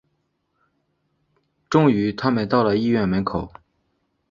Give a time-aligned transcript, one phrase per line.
[1.69, 3.53] 终于他们到了医院门口